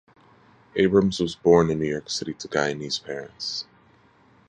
Abrams 0.77 1.19
was 1.19 1.35
born 1.35 1.69
in 1.69 1.77
New 1.79 1.85
York 1.89 2.09
City 2.09 2.33
to 2.33 2.47
Guyanese 2.47 3.03
parents. 3.05 3.67